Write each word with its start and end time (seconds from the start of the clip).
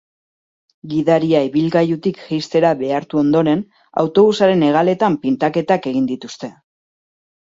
Gidaria 0.93 1.41
ibilgailutik 1.47 2.21
jaistera 2.29 2.71
behartu 2.79 3.21
ondoren 3.21 3.61
autobusaren 4.03 4.65
hegaletan 4.69 5.19
pintaketak 5.27 5.87
egin 5.95 6.09
dituzte. 6.13 6.53